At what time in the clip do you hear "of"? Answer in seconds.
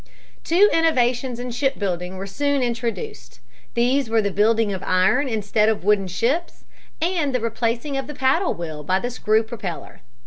4.73-4.81, 5.69-5.83, 7.97-8.07